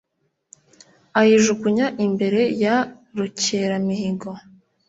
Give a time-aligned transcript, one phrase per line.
[1.19, 2.75] ayijugunya imbere ya
[3.17, 4.31] rukeramihigo.